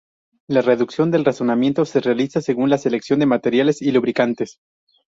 La 0.49 0.63
reducción 0.63 1.11
del 1.11 1.23
rozamiento 1.23 1.85
se 1.85 1.99
realiza 1.99 2.41
según 2.41 2.71
la 2.71 2.79
selección 2.79 3.19
de 3.19 3.27
materiales 3.27 3.83
y 3.83 3.91
lubricantes. 3.91 4.57